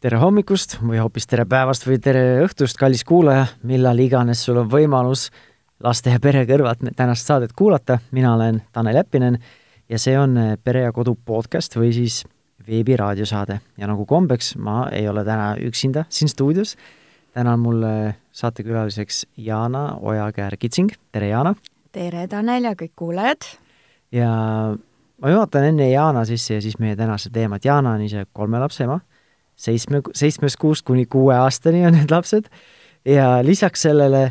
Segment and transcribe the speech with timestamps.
[0.00, 4.68] tere hommikust või hoopis tere päevast või tere õhtust, kallis kuulaja, millal iganes sul on
[4.72, 5.26] võimalus
[5.84, 9.36] laste ja pere kõrvalt tänast saadet kuulata, mina olen Tanel Jeppinen
[9.92, 12.22] ja see on Pere ja Kodu podcast või siis
[12.64, 16.76] veebiraadiosaade ja nagu kombeks, ma ei ole täna üksinda siin stuudios.
[17.36, 17.84] täna on mul
[18.32, 21.54] saatekülaliseks Jana Ojakäär-Kitsing, tere Jana!
[21.92, 23.52] tere Tanel ja kõik kuulajad!
[24.12, 24.32] ja
[25.20, 28.84] ma juhatan enne Jana sisse ja siis meie tänase teemat, Jana on ise kolme lapse
[28.88, 29.00] ema
[29.60, 32.48] seitsme, seitsmest kuust kuni kuue aastani on need lapsed.
[33.08, 34.26] Ja lisaks sellele,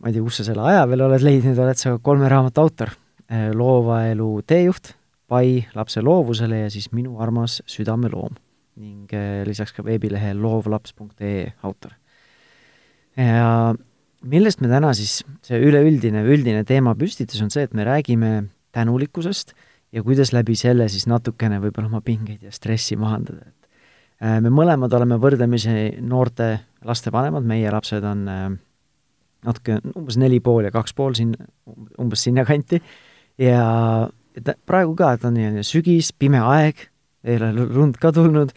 [0.00, 2.94] ma ei tea, kus sa selle aja veel oled leidnud, oled sa kolme raamatu autor,
[3.28, 8.34] äh, loova elu teejuht, Pai lapse loovusele ja siis Minu armas südameloom
[8.76, 11.94] ning äh, lisaks ka veebilehe loovlaps.ee autor.
[13.16, 13.74] ja
[14.24, 18.32] millest me täna siis, see üleüldine, üldine teemapüstitus on see, et me räägime
[18.74, 19.54] tänulikkusest
[19.94, 23.46] ja kuidas läbi selle siis natukene võib-olla oma pingeid ja stressi mahandada,
[24.24, 26.48] me mõlemad oleme võrdlemisi noorte
[26.86, 28.46] laste vanemad, meie lapsed on äh,
[29.44, 31.34] natuke, umbes neli pool ja kaks pool siin,
[32.00, 32.80] umbes sinnakanti,
[33.42, 33.64] ja
[34.34, 36.86] et praegu ka, et on nii-öelda sügis, pime aeg,
[37.24, 38.52] ei ole lund ka tulnud.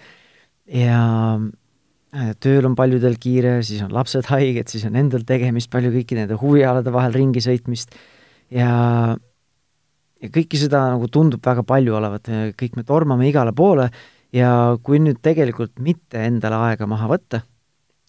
[0.68, 1.02] Ja
[1.38, 6.26] äh, tööl on paljudel kiire, siis on lapsed haiged, siis on endal tegemist palju kõikide
[6.26, 7.96] nende huvialade vahel ringi sõitmist.
[8.52, 9.16] Ja
[10.18, 13.92] ja kõike seda nagu tundub väga palju olevat, kõik me tormame igale poole
[14.36, 14.50] ja
[14.84, 17.42] kui nüüd tegelikult mitte endale aega maha võtta,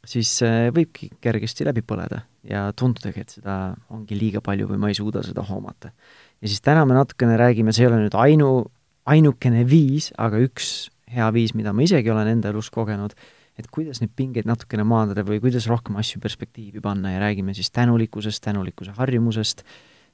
[0.08, 3.58] siis äh, võibki kergesti läbi põleda ja tundudagi, et seda
[3.92, 5.92] ongi liiga palju või ma ei suuda seda hoomata.
[6.40, 8.52] ja siis täna me natukene räägime, see ei ole nüüd ainu,
[9.08, 13.14] ainukene viis, aga üks hea viis, mida ma isegi olen enda elus kogenud,
[13.58, 17.72] et kuidas neid pingeid natukene maandada või kuidas rohkem asju perspektiivi panna ja räägime siis
[17.74, 19.64] tänulikkusest, tänulikkuse harjumusest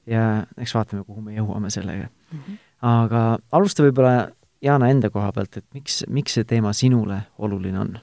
[0.09, 2.39] ja eks vaatame, kuhu me jõuame sellega mm.
[2.39, 2.57] -hmm.
[2.89, 4.31] aga alusta võib-olla
[4.61, 7.97] Jana enda koha pealt, et miks, miks see teema sinule oluline on?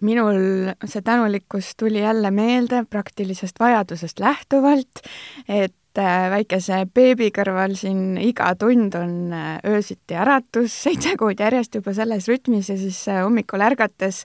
[0.00, 5.00] minul see tänulikkus tuli jälle meelde praktilisest vajadusest lähtuvalt,
[5.48, 11.80] et äh, väikese beebi kõrval siin iga tund on äh, öösiti äratus, seitse kuud järjest
[11.80, 14.24] juba selles rütmis ja siis äh, hommikul ärgates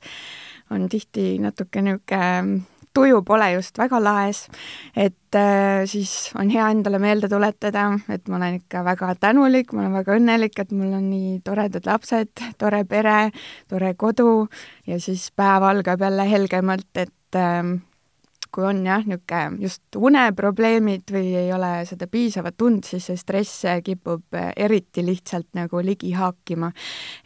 [0.71, 4.45] on tihti natuke niisugune tuju pole just väga laes,
[4.95, 9.85] et äh, siis on hea endale meelde tuletada, et ma olen ikka väga tänulik, ma
[9.85, 13.31] olen väga õnnelik, et mul on nii toredad lapsed, tore pere,
[13.71, 14.47] tore kodu.
[14.87, 17.63] Ja siis päev algab jälle helgemalt, et äh,
[18.51, 23.65] kui on jah, niisugune just uneprobleemid või ei ole seda piisavat und, siis see stress
[23.85, 26.71] kipub eriti lihtsalt nagu ligi haakima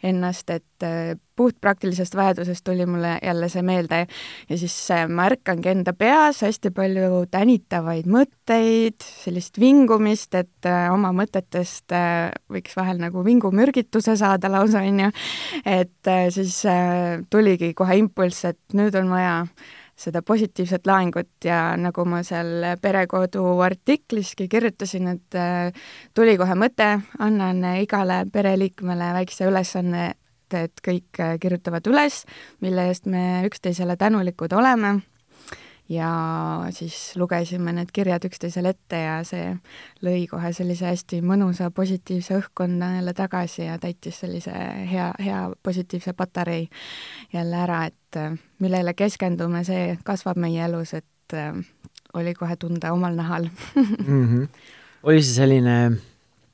[0.06, 4.06] ennast, et äh, puhtpraktilisest vajadusest tuli mulle jälle see meelde.
[4.48, 11.10] Ja siis äh, ma ärkangi enda peas hästi palju tänitavaid mõtteid, sellist vingumist, et oma
[11.16, 11.94] mõtetest
[12.52, 15.10] võiks vahel nagu vingumürgituse saada lausa, on ju,
[15.66, 16.62] et siis
[17.30, 19.42] tuligi kohe impulss, et nüüd on vaja
[19.96, 25.72] seda positiivset laengut ja nagu ma seal Perekodu artikliski kirjutasin, et äh,
[26.14, 30.12] tuli kohe mõte, annan igale pereliikmele väikse ülesanne,
[30.52, 32.24] et kõik äh, kirjutavad üles,
[32.60, 34.98] mille eest me üksteisele tänulikud oleme
[35.88, 39.52] ja siis lugesime need kirjad üksteisele ette ja see
[40.04, 44.54] lõi kohe sellise hästi mõnusa positiivse õhkkonna jälle tagasi ja täitis sellise
[44.90, 46.66] hea, hea positiivse patarei
[47.32, 51.54] jälle ära, et äh, millele keskendume, see kasvab meie elus, et äh,
[52.18, 54.26] oli kohe tunda omal nahal mm.
[54.26, 54.48] -hmm.
[55.02, 55.78] oli see selline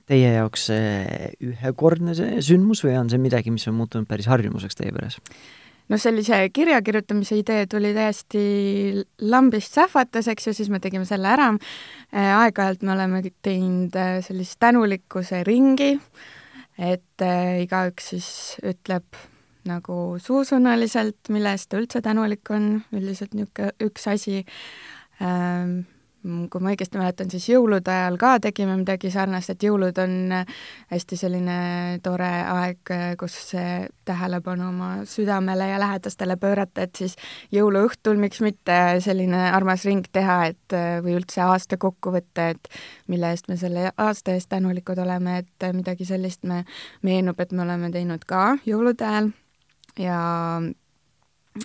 [0.06, 0.68] teie jaoks
[1.40, 5.20] ühekordne see sündmus või on see midagi, mis on muutunud päris harjumuseks teie peres?
[5.90, 8.44] No sellise kirja kirjutamise idee tuli täiesti
[9.20, 11.50] lambist sähvatas, eks ju, siis me tegime selle ära.
[12.12, 15.94] Äh, aeg-ajalt me oleme teinud äh, sellist tänulikkuse ringi,
[16.78, 18.30] et äh, igaüks siis
[18.62, 19.20] ütleb
[19.68, 24.40] nagu suusõnaliselt, mille eest ta üldse tänulik on, üldiselt niisugune üks asi
[25.22, 25.84] ähm,,
[26.22, 30.52] kui ma õigesti mäletan, siis jõulude ajal ka tegime midagi sarnast, et jõulud on äh,
[30.92, 31.56] hästi selline
[32.04, 33.36] tore aeg, äh, kus
[34.06, 37.16] tähelepanu oma südamele ja lähedastele pöörata, et siis
[37.54, 42.70] jõuluõhtul miks mitte selline armas ring teha, et äh, või üldse aasta kokku võtta, et
[43.10, 46.62] mille eest me selle aasta eest tänulikud oleme, et midagi sellist me,
[47.02, 49.32] meenub, et me oleme teinud ka jõulude ajal.
[50.00, 50.20] Ja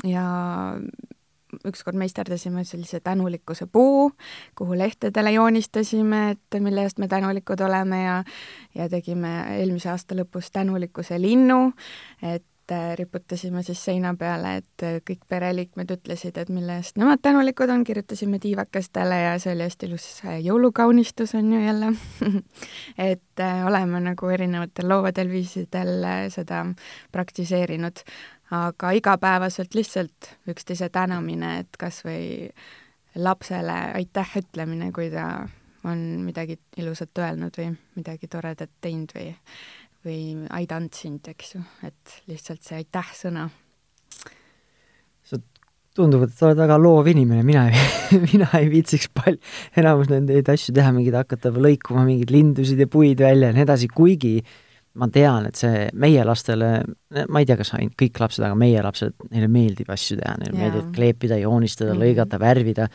[0.03, 0.25] ja
[1.65, 4.11] ükskord meisterdasime sellise tänulikkuse puu,
[4.55, 8.23] kuhu lehtedele joonistasime, et mille eest me tänulikud oleme ja
[8.75, 11.71] ja tegime eelmise aasta lõpus tänulikkuse linnu,
[12.21, 17.23] et äh, riputasime siis seina peale, et äh, kõik pereliikmed ütlesid, et mille eest nemad
[17.23, 21.93] tänulikud on, kirjutasime tiivakestele ja see oli hästi ilus äh, jõulukaunistus on ju jälle.
[23.11, 26.63] Et oleme nagu erinevatel loovadel viisidel seda
[27.13, 28.01] praktiseerinud
[28.51, 32.47] aga igapäevaselt lihtsalt üksteise tänamine, et kas või
[33.17, 35.47] lapsele aitäh ütlemine, kui ta
[35.87, 39.29] on midagi ilusat öelnud või midagi toredat teinud või,
[40.05, 40.21] või
[40.59, 43.49] aidanud sind, eks ju, et lihtsalt see aitäh sõna.
[45.23, 45.39] sa,
[45.95, 47.97] tundub, et sa oled väga loov inimene, mina ei
[48.31, 49.39] mina ei viitsiks palju,
[49.79, 53.89] enamus neid asju teha, mingeid hakata lõikuma mingeid lindusid ja puid välja ja nii edasi,
[53.91, 54.39] kuigi
[54.97, 56.71] ma tean, et see meie lastele,
[57.29, 60.57] ma ei tea, kas ainult kõik lapsed, aga meie lapsed, neile meeldib asju teha, neile
[60.57, 62.07] meeldib kleepida, joonistada mm, -hmm.
[62.07, 62.89] lõigata, värvida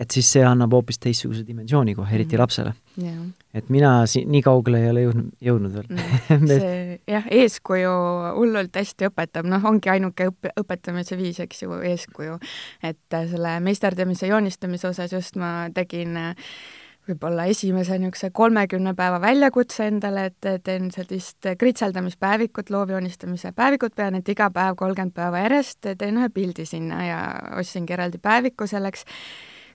[0.00, 2.40] et siis see annab hoopis teistsuguse dimensiooni kohe, eriti mm.
[2.40, 3.20] lapsele yeah..
[3.56, 6.46] et mina siin nii kaugele ei ole jõudnud, jõudnud veel mm.
[6.50, 7.94] see jah, eeskuju
[8.38, 12.38] hullult hästi õpetab, noh, ongi ainuke õp-, õpetamise viis, eks ju, eeskuju.
[12.82, 16.54] et äh, selle meisterdamise joonistamise osas just ma tegin äh,
[17.08, 24.28] võib-olla esimese niisuguse kolmekümne päeva väljakutse endale, et teen sellist kritseldamispäevikut, loovjoonistamise päevikut, pean, et
[24.28, 27.20] iga päev kolmkümmend päeva järjest teen ühe pildi sinna ja
[27.60, 29.06] ostsingi eraldi päeviku selleks.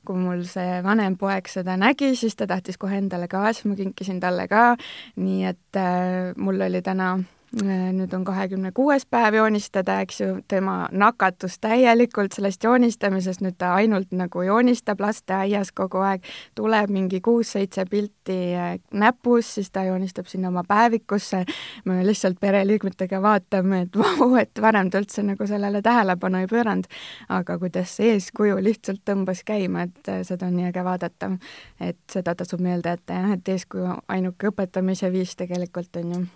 [0.06, 3.78] Kui mul see vanem poeg seda nägi, siis ta tahtis kohe endale ka, siis ma
[3.80, 4.76] kinkisin talle ka,
[5.18, 7.16] nii et äh, mul oli täna
[7.64, 13.74] nüüd on kahekümne kuues päev joonistada, eks ju, tema nakatus täielikult sellest joonistamisest, nüüd ta
[13.80, 16.26] ainult nagu joonistab lasteaias kogu aeg,
[16.56, 21.46] tuleb mingi kuus-seitse pilti äh, näpus, siis ta joonistab sinna oma päevikusse,
[21.86, 26.90] me lihtsalt pereliikmetega vaatame, et vau, et varem ta üldse nagu sellele tähelepanu ei pööranud,
[27.30, 31.32] aga kuidas see eeskuju lihtsalt tõmbas käima, et äh, seda on nii äge vaadata.
[31.80, 36.28] et seda tasub meelde jätta jah, et eeskuju ainuke õpetamise viis tegelikult on ju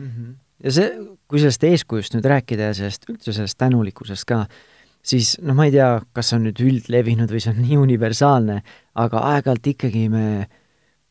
[0.00, 0.10] mm.
[0.10, 0.36] -hmm.
[0.64, 0.90] ja see,
[1.28, 4.44] kui sellest eeskujust nüüd rääkida ja sellest, üldse sellest tänulikkusest ka,
[5.02, 8.62] siis noh, ma ei tea, kas see on nüüd üldlevinud või see on nii universaalne,
[8.94, 10.24] aga aeg-ajalt ikkagi me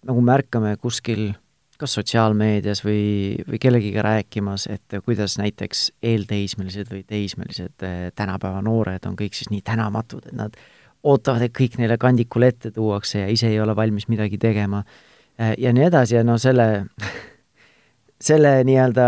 [0.05, 1.31] nagu märkame kuskil
[1.79, 9.07] kas sotsiaalmeedias või, või kellegiga rääkimas, et kuidas näiteks eelteismelised või teismelised eh, tänapäeva noored
[9.07, 10.57] on kõik siis nii tänamatud, et nad
[11.07, 15.55] ootavad, et kõik neile kandikul ette tuuakse ja ise ei ole valmis midagi tegema eh,
[15.57, 16.67] ja nii edasi ja no selle
[18.23, 19.05] selle nii-öelda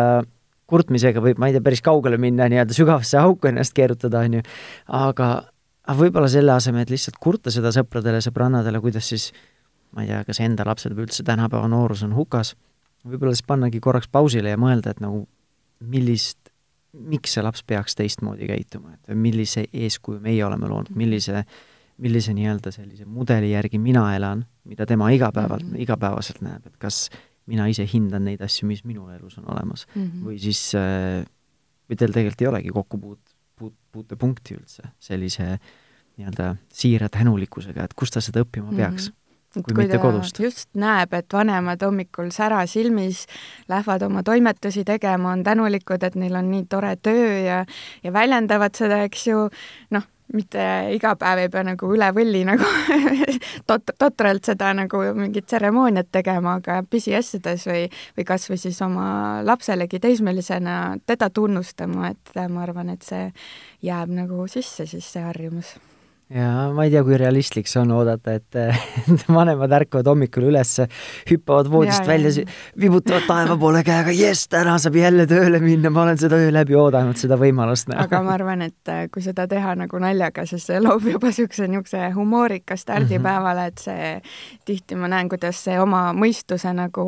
[0.72, 4.44] kurtmisega võib, ma ei tea, päris kaugele minna, nii-öelda sügavasse auku ennast keerutada, on ju,
[4.98, 5.30] aga,
[5.84, 9.32] aga võib-olla selle asemel, et lihtsalt kurta seda sõpradele, sõbrannadele, kuidas siis
[9.92, 12.54] ma ei tea, kas enda lapsed või üldse tänapäeva noorus on hukas,
[13.04, 15.26] võib-olla siis pannagi korraks pausile ja mõelda, et nagu
[15.92, 16.40] millist,
[16.94, 21.44] miks see laps peaks teistmoodi käituma, et millise eeskuju meie oleme loonud, millise
[22.02, 25.82] millise nii-öelda sellise mudeli järgi mina elan, mida tema igapäevalt mm, -hmm.
[25.86, 27.10] igapäevaselt näeb, et kas
[27.52, 30.02] mina ise hindan neid asju, mis minu elus on olemas mm.
[30.02, 30.26] -hmm.
[30.28, 31.22] või siis äh,
[31.90, 35.56] või teil tegelikult ei olegi kokkupuut-, puut-, puutepunkti üldse sellise
[36.18, 39.12] nii-öelda siira tänulikkusega, et kust ta seda õppima peaks mm.
[39.12, 39.20] -hmm
[39.52, 40.40] kui, kui mitte kodust.
[40.40, 43.26] just näeb, et vanemad hommikul sära silmis
[43.70, 47.66] lähevad oma toimetusi tegema, on tänulikud, et neil on nii tore töö ja
[48.04, 49.50] ja väljendavad seda, eks ju,
[49.92, 50.64] noh, mitte
[50.96, 52.68] iga päev ei pea nagu üle võlli nagu
[53.70, 57.86] tot-, totralt seda nagu mingit tseremooniat tegema, aga pisiasjades või,
[58.18, 59.06] või kas või siis oma
[59.48, 63.30] lapselegi teismelisena teda tunnustama, et ma arvan, et see
[63.86, 65.76] jääb nagu sisse siis, see harjumus
[66.32, 68.60] ja ma ei tea, kui realistlik see on oodata, et
[69.38, 70.74] vanemad ärkavad hommikul üles,
[71.30, 72.46] hüppavad voodist ja, välja,
[72.80, 76.78] vibutavad taeva poole käega, jess, täna saab jälle tööle minna, ma olen seda öö läbi
[76.80, 80.82] oodanud, seda võimalust aga ma arvan, et äh, kui seda teha nagu naljaga, siis see
[80.82, 83.30] loob juba niisuguse, niisuguse humoorika stardi mm -hmm.
[83.30, 84.12] päevale, et see
[84.66, 87.08] tihti ma näen, kuidas see oma mõistuse nagu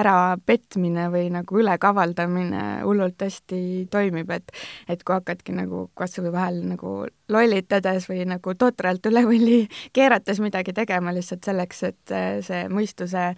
[0.00, 4.52] ärapetmine või nagu ülekavaldamine hullult hästi toimib, et
[4.88, 6.94] et kui hakkadki nagu kas või vahel nagu
[7.28, 9.58] lollitades või nagu totralt üle võlli
[9.96, 13.34] keerates midagi tegema lihtsalt selleks, et eh, see mõistuse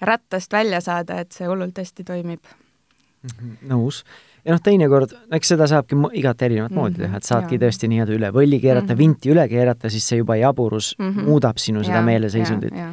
[0.00, 2.54] rattast välja saada, et see hullult hästi toimib.
[3.24, 4.04] Mhm, nõus
[4.44, 6.80] ja noh, teinekord, eks seda saabki igat erinevat mm -hmm.
[6.80, 7.64] moodi teha, et saadki ja.
[7.64, 8.98] tõesti nii-öelda üle võlli keerata mm, -hmm.
[8.98, 11.24] vinti üle keerata, siis see juba jaburus mm -hmm.
[11.24, 12.92] muudab sinu seda meeleseisundit Äh,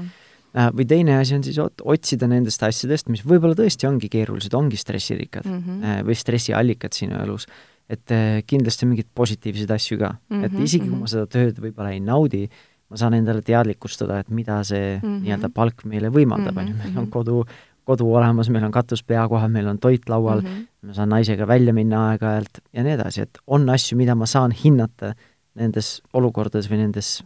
[0.52, 5.48] või teine asi on siis otsida nendest asjadest, mis võib-olla tõesti ongi keerulised, ongi stressirikkad
[5.48, 6.02] mm -hmm.
[6.08, 7.48] või stressiallikad sinu elus,
[7.90, 10.46] et äh, kindlasti mingeid positiivseid asju ka mm, -hmm.
[10.46, 11.14] et isegi kui ma mhm.
[11.14, 12.50] seda tööd võib-olla ei naudi,
[12.90, 15.20] ma saan endale teadlikustada, et mida see mm -hmm.
[15.26, 17.12] nii-öelda palk meile võimaldab, on ju, meil on mhm.
[17.12, 17.46] kodu,
[17.84, 20.88] kodu olemas, meil on katus pea kohal, meil on toit laual mm, -hmm.
[20.88, 24.52] ma saan naisega välja minna aeg-ajalt ja nii edasi, et on asju, mida ma saan
[24.52, 25.16] hinnata
[25.56, 27.24] nendes olukordades või nendes,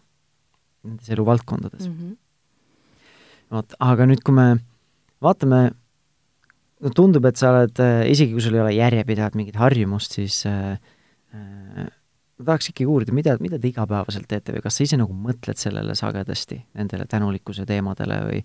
[0.84, 1.94] nendes eluvaldkondades mm.
[1.94, 2.25] -hmm
[3.54, 4.48] vot, aga nüüd, kui me
[5.24, 5.62] vaatame,
[6.84, 10.42] no tundub, et sa oled, äh, isegi kui sul ei ole järjepidevat mingit harjumust, siis
[10.50, 10.78] äh,
[11.36, 11.90] äh,
[12.36, 15.60] ma tahaks ikkagi uurida, mida, mida te igapäevaselt teete või kas sa ise nagu mõtled
[15.60, 18.42] sellele sagedasti, nendele tänulikkuse teemadele või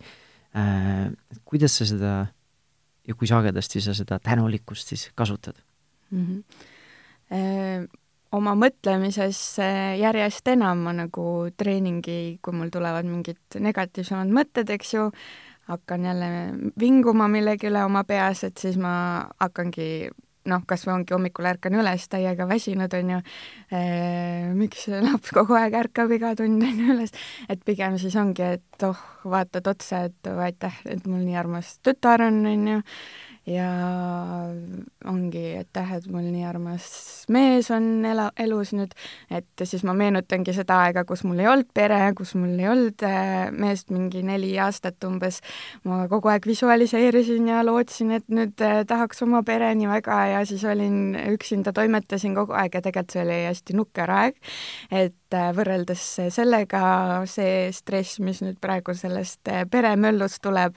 [0.59, 1.09] äh,
[1.45, 2.15] kuidas sa seda
[3.09, 5.57] ja kui sagedasti sa seda tänulikkust siis kasutad
[6.11, 6.27] mm?
[6.27, 7.89] -hmm
[8.37, 9.41] oma mõtlemises
[9.99, 11.27] järjest enam ma nagu
[11.59, 15.11] treeningi, kui mul tulevad mingid negatiivsemad mõtted, eks ju,
[15.71, 16.31] hakkan jälle
[16.81, 18.93] vinguma millegi üle oma peas, et siis ma
[19.43, 20.11] hakkangi
[20.49, 23.19] noh, kas või ongi hommikul ärkan üles täiega väsinud, on ju
[23.77, 23.81] e,,
[24.57, 27.15] miks laps kogu aeg ärkab iga tund, on ju, üles,
[27.53, 32.25] et pigem siis ongi, et oh, vaatad otsa, et aitäh, et mul nii armas tütar
[32.27, 32.81] on, on ju,
[33.49, 33.69] ja
[35.09, 36.85] ongi, et jah, et mul nii armas
[37.33, 38.93] mees on ela, elus nüüd,
[39.33, 43.05] et siis ma meenutangi seda aega, kus mul ei olnud pere, kus mul ei olnud
[43.07, 45.41] äh, meest mingi neli aastat umbes,
[45.89, 50.43] ma kogu aeg visualiseerisin ja lootsin, et nüüd äh, tahaks oma pere nii väga ja
[50.49, 54.37] siis olin üksinda, toimetasin kogu aeg ja tegelikult see oli hästi nukker aeg,
[54.93, 56.05] et äh, võrreldes
[56.35, 56.83] sellega
[57.31, 60.77] see stress, mis nüüd praegu sellest peremöllust tuleb,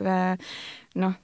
[0.95, 1.19] noh,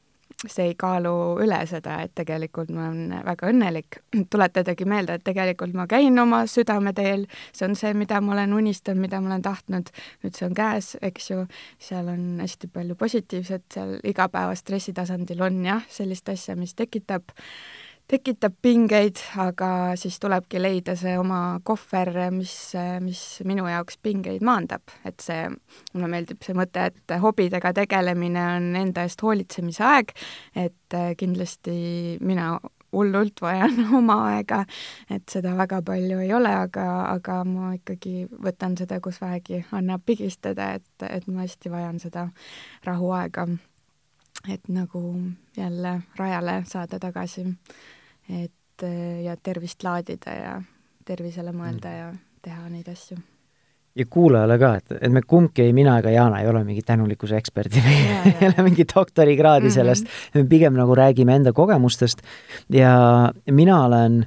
[0.48, 1.12] see ei kaalu
[1.44, 4.00] üle seda, et tegelikult ma olen väga õnnelik.
[4.32, 9.02] tuletadagi meelde, et tegelikult ma käin oma südameteel, see on see, mida ma olen unistanud,
[9.04, 9.92] mida ma olen tahtnud,
[10.24, 11.44] nüüd see on käes, eks ju,
[11.90, 17.36] seal on hästi palju positiivset, seal igapäevast stressitasandil on jah, sellist asja, mis tekitab
[18.10, 22.54] tekitab pingeid, aga siis tulebki leida see oma kohver, mis,
[23.06, 25.46] mis minu jaoks pingeid maandab, et see,
[25.94, 30.14] mulle meeldib see mõte, et hobidega tegelemine on enda eest hoolitsemise aeg,
[30.58, 32.56] et kindlasti mina
[32.92, 34.64] hullult vajan oma aega,
[35.14, 40.02] et seda väga palju ei ole, aga, aga ma ikkagi võtan seda, kus vähegi annab
[40.06, 42.30] pigistada, et, et ma hästi vajan seda
[42.90, 43.48] rahuaega.
[44.48, 45.00] et nagu
[45.58, 47.46] jälle rajale saada tagasi
[48.30, 50.56] et äh, ja tervist laadida ja
[51.06, 51.98] tervisele mõelda mm.
[51.98, 52.10] ja
[52.46, 53.18] teha neid asju.
[54.00, 57.38] ja kuulajale ka, et, et me kumbki, ei mina ega Jana ei ole mingi tänulikkuse
[57.40, 57.96] eksperdid, me
[58.42, 59.74] ei ole mingi doktorikraadi mm -hmm.
[59.74, 62.22] sellest, me pigem nagu räägime enda kogemustest
[62.70, 64.26] ja mina olen,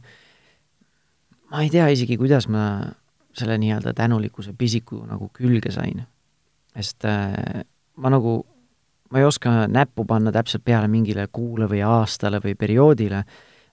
[1.50, 2.92] ma ei tea isegi, kuidas ma
[3.32, 6.02] selle nii-öelda tänulikkuse pisiku nagu külge sain.
[6.75, 7.64] sest äh,
[7.97, 8.47] ma nagu,
[9.11, 13.25] ma ei oska näppu panna täpselt peale mingile kuule või aastale või perioodile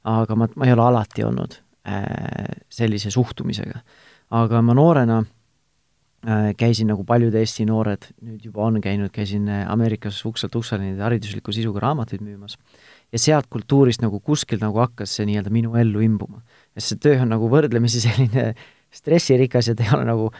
[0.08, 3.82] aga ma, ma ei ole alati olnud äh, sellise suhtumisega.
[4.30, 9.66] aga ma noorena äh, käisin, nagu paljud Eesti noored nüüd juba on käinud, käisin äh,
[9.72, 12.58] Ameerikas ukselt uksele neid haridusliku sisuga raamatuid müümas.
[13.12, 16.42] ja sealt kultuurist nagu kuskilt nagu hakkas see nii-öelda minu ellu imbuma.
[16.78, 18.54] sest see töö on nagu võrdlemisi selline
[18.92, 20.32] stressirikas ja ta ei ole nagu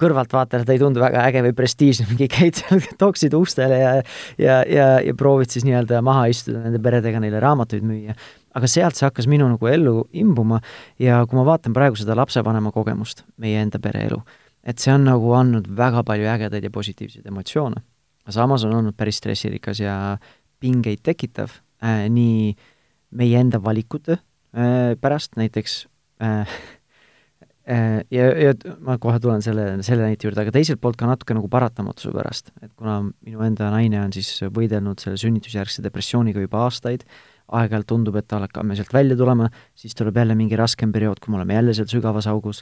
[0.00, 3.92] kõrvaltvaatajale ta ei tundu väga äge või prestiižne, mingi käid seal, toksid ustele ja
[4.38, 8.16] ja, ja, ja proovid siis nii-öelda maha istuda nende peredega, neile raamatuid müüa
[8.54, 10.60] aga sealt see hakkas minu nagu ellu imbuma
[11.00, 14.20] ja kui ma vaatan praegu seda lapsevanema kogemust, meie enda pereelu,
[14.62, 17.82] et see on nagu andnud väga palju ägedaid ja positiivseid emotsioone.
[18.28, 20.18] samas on olnud päris stressirikas ja
[20.60, 22.54] pingeid tekitav äh, nii
[23.10, 25.86] meie enda valikute äh, pärast, näiteks
[26.22, 26.48] äh,
[27.64, 28.54] ja, ja
[28.84, 32.50] ma kohe tulen selle, selle näite juurde, aga teiselt poolt ka natuke nagu paratamatuse pärast,
[32.62, 37.06] et kuna minu enda naine on siis võidelnud selle sünnitusjärgse depressiooniga juba aastaid,
[37.54, 41.40] aeg-ajalt tundub, et hakkame sealt välja tulema, siis tuleb jälle mingi raskem periood, kui me
[41.40, 42.60] oleme jälle seal sügavas augus,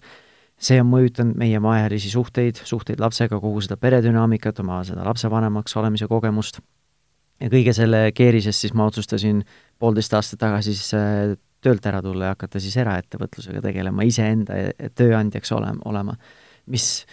[0.62, 6.06] see on mõjutanud meie maaealisi suhteid, suhteid lapsega, kogu seda peredünaamikat, oma seda lapsevanemaks olemise
[6.10, 6.60] kogemust,
[7.42, 9.42] ja kõige selle keerises siis ma otsustasin
[9.82, 14.58] poolteist aastat tagasi siis äh, töölt ära tulla ja hakata siis eraettevõtlusega tegelema, iseenda
[14.98, 16.16] tööandjaks olema, olema,
[16.70, 17.04] mis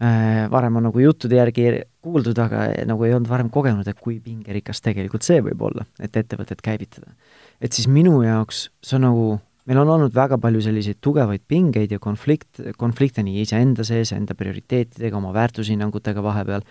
[0.00, 1.64] Äh, varem on nagu juttude järgi
[2.00, 6.14] kuuldud, aga nagu ei olnud varem kogenud, et kui pingerikas tegelikult see võib olla, et
[6.16, 7.12] ettevõtet käivitada.
[7.60, 9.26] et siis minu jaoks see on nagu,
[9.68, 14.32] meil on olnud väga palju selliseid tugevaid pingeid ja konflikt, konflikte nii iseenda sees, enda
[14.34, 16.64] prioriteetidega, oma väärtushinnangutega vahepeal,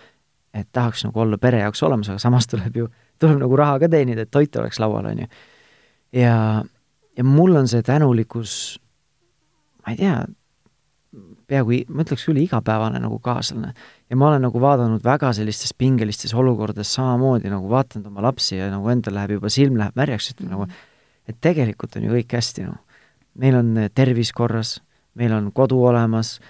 [0.50, 2.90] et tahaks nagu olla pere jaoks olemas, aga samas tuleb ju,
[3.22, 5.30] tuleb nagu raha ka teenida, et toit oleks laual, on ju.
[6.12, 6.64] Ja,
[7.16, 8.52] ja mul on see tänulikkus,
[9.84, 10.18] ma ei tea,
[11.50, 13.72] peaaegu, ma ütleks küll igapäevane nagu kaaslane.
[14.10, 18.70] ja ma olen nagu vaadanud väga sellistes pingelistes olukordades samamoodi nagu vaatanud oma lapsi ja
[18.70, 20.50] nagu endal läheb juba, silm läheb märjaks, et mm -hmm.
[20.50, 20.66] nagu,
[21.28, 22.78] et tegelikult on ju kõik hästi, noh.
[23.34, 24.80] meil on tervis korras,
[25.14, 26.40] meil on kodu olemas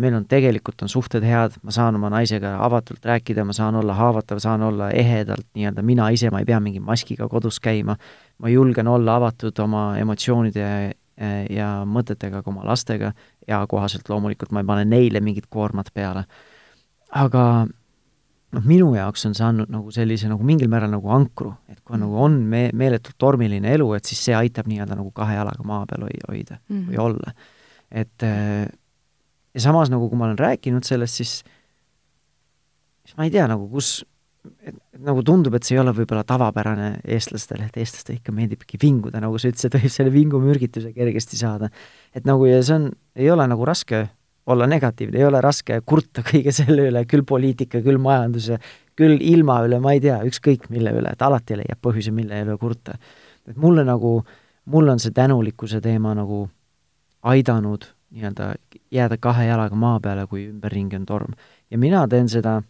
[0.00, 3.94] meil on, tegelikult on suhted head, ma saan oma naisega avatult rääkida, ma saan olla
[3.94, 7.96] haavatav, saan olla ehedalt nii-öelda mina ise, ma ei pea mingi maskiga kodus käima,
[8.38, 13.10] ma julgen olla avatud oma emotsioonide Eh, ja mõtetega ka oma lastega,
[13.44, 16.24] eakohaselt loomulikult ma ei pane neile mingit koormat peale.
[17.10, 21.82] aga noh, minu jaoks on see andnud nagu sellise nagu mingil määral nagu ankru, et
[21.84, 25.66] kui nagu on me-, meeletult tormiline elu, et siis see aitab nii-öelda nagu kahe jalaga
[25.66, 26.88] maa peal hoi-, hoida mm -hmm.
[26.88, 27.34] või olla.
[27.90, 28.64] et eh,
[29.54, 31.40] ja samas nagu, kui ma olen rääkinud sellest, siis
[33.10, 34.04] siis ma ei tea nagu, kus,
[34.46, 38.78] et, et nagu tundub, et see ei ole võib-olla tavapärane eestlastele, et eestlastele ikka meeldibki
[38.80, 41.70] vinguda, nagu sa ütlesid, võib selle vingumürgituse kergesti saada.
[42.14, 44.06] et nagu ja see on, ei ole nagu raske
[44.50, 48.60] olla negatiivne, ei ole raske kurta kõige selle üle, küll poliitika, küll majanduse,
[48.98, 52.56] küll ilma üle, ma ei tea, ükskõik mille üle, et alati leiab põhjuse, mille üle
[52.60, 52.98] kurta.
[53.48, 54.20] et mulle nagu,
[54.70, 56.44] mulle on see tänulikkuse teema nagu
[57.22, 58.54] aidanud nii-öelda
[58.90, 61.36] jääda kahe jalaga maa peale, kui ümberringi on torm.
[61.70, 62.60] ja mina teen seda,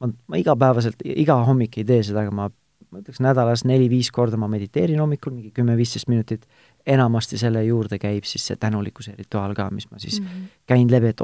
[0.00, 2.48] ma, ma igapäevaselt, iga hommik ei tee seda, aga ma,
[2.90, 6.46] ma ütleks nädalas neli-viis korda ma mediteerin hommikul, mingi kümme-viisteist minutit,
[6.86, 10.48] enamasti selle juurde käib siis see tänulikkuse rituaal ka, mis ma siis mm -hmm.
[10.66, 11.20] käin läbi, et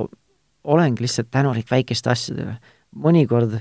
[0.65, 2.57] olengi lihtsalt tänulik väikeste asjade üle.
[2.97, 3.59] mõnikord,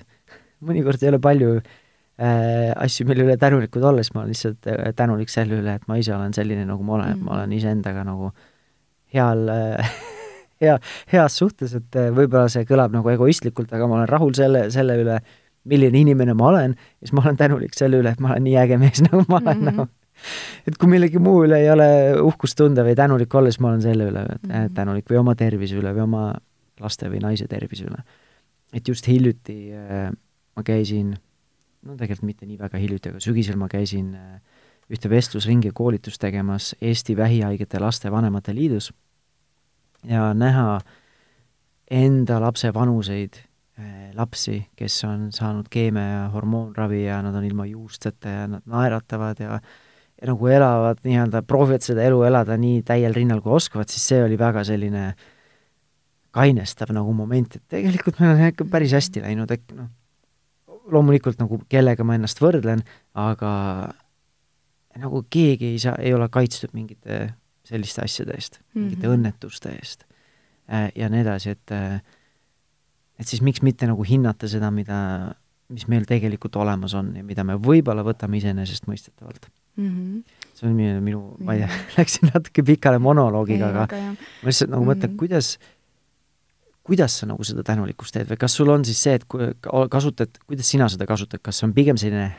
[0.61, 4.93] mõnikord ei ole palju äh, asju, mille üle tänulikud olla, siis ma olen lihtsalt äh,
[4.95, 7.25] tänulik selle üle, et ma ise olen selline, nagu ma olen mm, -hmm.
[7.25, 8.31] ma olen iseendaga nagu
[9.13, 9.47] heal
[10.61, 10.77] hea,
[11.11, 14.97] heas suhtes, et äh, võib-olla see kõlab nagu egoistlikult, aga ma olen rahul selle, selle
[15.01, 15.19] üle,
[15.69, 18.57] milline inimene ma olen, ja siis ma olen tänulik selle üle, et ma olen nii
[18.63, 19.77] äge mees, nagu ma olen mm, -hmm.
[19.77, 19.87] nagu
[20.69, 21.87] et kui millegi muu üle ei ole
[22.23, 24.75] uhkust tunda või tänulik olla, siis ma olen selle üle mm -hmm.
[24.77, 26.21] tänulik või oma tervise üle või oma
[26.79, 28.03] laste või naise tervise üle.
[28.73, 30.11] et just hiljuti äh,
[30.55, 31.15] ma käisin,
[31.83, 34.39] no tegelikult mitte nii väga hiljuti, aga sügisel ma käisin äh,
[34.91, 38.91] ühte vestlusringi koolitust tegemas Eesti Vähihaigete Laste Vanemate Liidus
[40.05, 40.79] ja näha
[41.91, 43.39] enda lapse vanuseid
[43.79, 48.65] äh, lapsi, kes on saanud keemia ja hormoonravi ja nad on ilma juusteta ja nad
[48.65, 49.59] naeratavad ja
[50.21, 54.21] ja nagu elavad nii-öelda, proovivad seda elu elada nii täiel rinnal, kui oskavad, siis see
[54.23, 55.09] oli väga selline
[56.35, 59.89] kainestav nagu moment, et tegelikult meil on ikka päris hästi läinud, et noh,
[60.91, 63.51] loomulikult nagu kellega ma ennast võrdlen, aga
[65.01, 67.33] nagu keegi ei saa, ei ole kaitstud mingite
[67.65, 68.83] selliste asjade eest mm, -hmm.
[68.83, 69.15] mingite mhm.
[69.15, 70.05] õnnetuste eest
[70.71, 72.01] äh, ja nii edasi, et äh,
[73.19, 74.97] et siis miks mitte nagu hinnata seda, mida,
[75.73, 79.87] mis meil tegelikult olemas on ja mida me võib-olla võtame iseenesestmõistetavalt mm.
[79.87, 80.41] -hmm.
[80.53, 84.83] see on minu, minu, ma ei tea, läksin natuke pikale monoloogiga, aga, ma lihtsalt nagu
[84.83, 84.91] mm -hmm.
[84.91, 85.17] mõtlen, mhm.
[85.17, 85.57] kuidas,
[86.83, 89.53] kuidas sa nagu seda tänulikkust teed või kas sul on siis see, et kui
[89.89, 92.31] kasutad, kuidas sina seda kasutad, kas see on pigem selline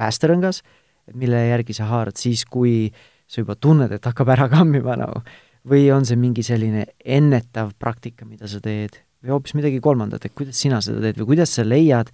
[0.00, 0.62] päästerõngas,
[1.14, 2.90] mille järgi sa haarad siis, kui
[3.30, 5.22] sa juba tunned, et hakkab ära kammima nagu,
[5.70, 10.34] või on see mingi selline ennetav praktika, mida sa teed, või hoopis midagi kolmandat, et
[10.36, 12.12] kuidas sina seda teed või kuidas sa leiad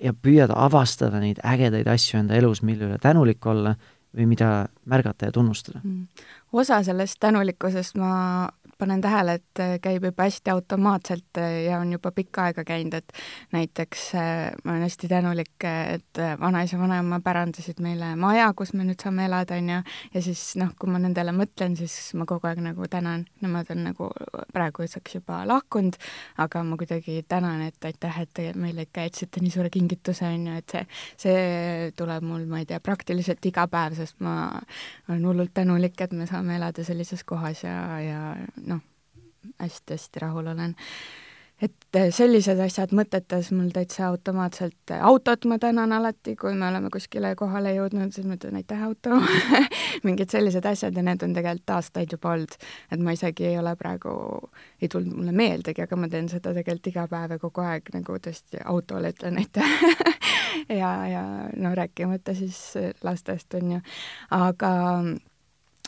[0.00, 3.74] ja püüad avastada neid ägedaid asju enda elus, mille üle tänulik olla
[4.14, 6.06] või mida märgata ja tunnustada mm.?
[6.52, 8.12] osa sellest tänulikkusest ma
[8.78, 12.94] panen tähele, et äh, käib juba hästi automaatselt äh, ja on juba pikka aega käinud,
[12.94, 13.12] et
[13.52, 19.02] näiteks äh, ma olen hästi tänulik, et vanaisa, vanaema pärandasid meile maja, kus me nüüd
[19.02, 19.78] saame elada, on ju,
[20.14, 23.82] ja siis noh, kui ma nendele mõtlen, siis ma kogu aeg nagu tänan, nemad on
[23.88, 24.10] nagu
[24.54, 25.98] praeguseks juba lahkunud,
[26.38, 30.46] aga ma kuidagi tänan, et aitäh, et te meile ikka jätsite nii suure kingituse, on
[30.52, 30.84] ju, et see,
[31.26, 34.38] see tuleb mul, ma ei tea, praktiliselt iga päev, sest ma
[35.08, 38.22] olen hullult tänulik, et me saame elada sellises kohas ja, ja
[39.58, 40.76] hästi-hästi rahul olen.
[41.62, 46.68] et eh, sellised asjad mõtetes mul täitsa automaatselt, eh, autot ma tänan alati, kui me
[46.68, 49.18] oleme kuskile kohale jõudnud, siis ma ütlen aitäh, auto
[50.06, 52.54] mingid sellised asjad ja need on tegelikult aastaid juba olnud.
[52.92, 54.12] et ma isegi ei ole praegu,
[54.82, 58.20] ei tulnud mulle meeldegi, aga ma teen seda tegelikult iga päev ja kogu aeg nagu
[58.22, 59.74] tõesti autole ütlen aitäh
[60.80, 61.24] ja, ja
[61.56, 62.60] no rääkimata siis
[63.02, 63.82] lastest, on ju.
[64.30, 64.70] aga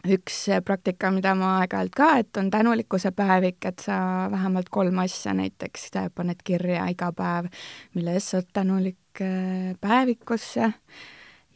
[0.08, 5.34] üks praktika, mida ma aeg-ajalt ka, et on tänulikkuse päevik, et sa vähemalt kolm asja
[5.36, 7.50] näiteks paned kirja iga päev,
[7.94, 10.72] mille eest sa oled tänulik äh, päevikusse.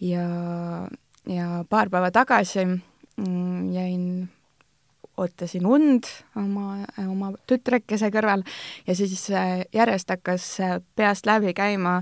[0.05, 0.29] Ja,
[1.31, 4.29] ja paar päeva tagasi mm, jäin
[5.17, 8.43] ootasin und oma, oma tütrekese kõrval
[8.87, 12.01] ja siis äh, järjest hakkas äh, peast läbi käima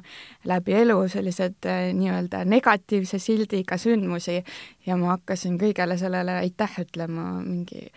[0.48, 4.40] läbi elu sellised äh, nii-öelda negatiivse sildiga sündmusi
[4.86, 7.90] ja ma hakkasin kõigele sellele aitäh ütlema, mingi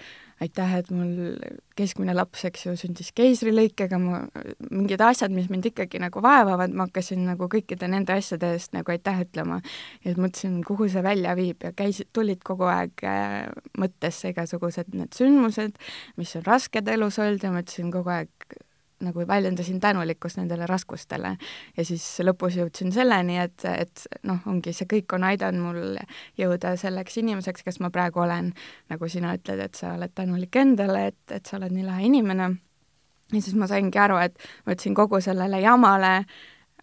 [0.43, 1.35] aitäh, et mul
[1.77, 4.21] keskmine laps, eks ju, sündis keisrilõikega, ma,
[4.67, 8.91] mingid asjad, mis mind ikkagi nagu vaevavad, ma hakkasin nagu kõikide nende asjade eest nagu
[8.91, 9.61] aitäh ütlema.
[10.03, 13.47] ja mõtlesin, kuhu see välja viib ja käisid, tulid kogu aeg äh,
[13.79, 15.79] mõttesse igasugused need sündmused,
[16.19, 18.59] mis on rasked elus olnud ja mõtlesin kogu aeg
[19.03, 21.35] nagu väljendasin tänulikkust nendele raskustele.
[21.77, 25.97] ja siis lõpus jõudsin selleni, et, et noh, ongi see kõik on aidanud mul
[26.39, 28.53] jõuda selleks inimeseks, kes ma praegu olen.
[28.89, 32.51] nagu sina ütled, et sa oled tänulik endale, et, et sa oled nii lahe inimene.
[33.33, 36.25] ja siis ma saingi aru, et ma ütlesin kogu sellele jamale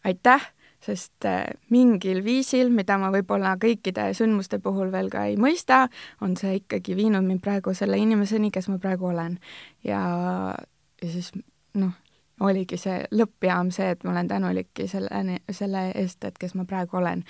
[0.04, 0.50] aitäh,
[0.82, 5.86] sest äh, mingil viisil, mida ma võib-olla kõikide sündmuste puhul veel ka ei mõista,
[6.20, 9.38] on see ikkagi viinud mind praegu selle inimeseni, kes ma praegu olen.
[9.86, 10.02] ja,
[11.02, 11.30] ja siis
[11.78, 11.94] noh,
[12.40, 16.96] oligi see lõppjaam see, et ma olen tänulikki selle, selle eest, et kes ma praegu
[17.02, 17.24] olen.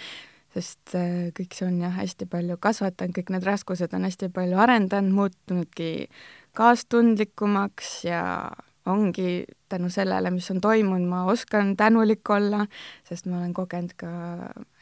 [0.52, 4.58] sest äh, kõik see on jah, hästi palju kasvatanud, kõik need raskused on hästi palju
[4.60, 6.10] arendanud, muutunudki
[6.52, 8.50] kaastundlikumaks ja
[8.86, 12.66] ongi tänu sellele, mis on toimunud, ma oskan tänulik olla,
[13.08, 14.10] sest ma olen kogenud ka,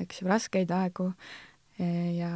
[0.02, 1.12] eks ju, raskeid aegu
[2.16, 2.32] ja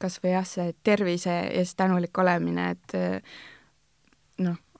[0.00, 3.34] kas või jah, see tervise eest tänulik olemine, et noh,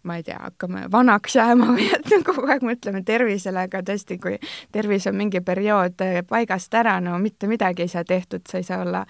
[0.05, 4.38] ma ei tea, hakkame vanaks jääma või et kogu aeg mõtleme tervisele, aga tõesti, kui
[4.73, 8.83] tervis on mingi periood paigast ära, no mitte midagi ei saa tehtud, sa ei saa
[8.85, 9.05] olla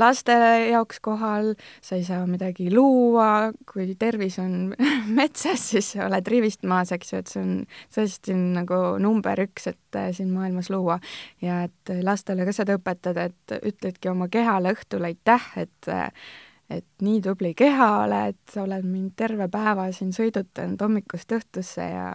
[0.00, 0.34] laste
[0.70, 4.72] jaoks kohal, sa ei saa midagi luua, kui tervis on
[5.20, 7.56] metsas, siis oled rivist maas, eks ju, et see on
[7.94, 11.00] tõesti nagu number üks, et äh, siin maailmas luua.
[11.42, 16.08] ja et lastele ka seda õpetada, et ütledki oma kehale õhtul aitäh, et äh,
[16.70, 22.08] et nii tubli keha oled, sa oled mind terve päeva siin sõidutanud hommikust õhtusse ja